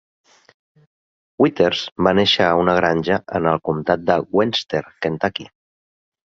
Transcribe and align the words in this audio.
Withers 1.43 1.83
va 2.07 2.15
néixer 2.21 2.47
a 2.47 2.57
una 2.63 2.75
granja 2.81 3.21
en 3.43 3.53
el 3.53 3.63
comtat 3.71 4.11
de 4.11 4.19
Webster, 4.41 4.85
Kentucky. 5.07 5.51